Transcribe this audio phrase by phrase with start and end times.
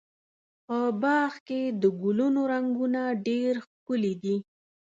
[0.65, 4.35] په باغ کې د ګلونو رنګونه ډېر ښکلي دي.